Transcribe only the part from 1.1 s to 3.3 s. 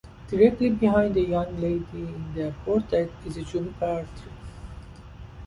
the young lady in the portrait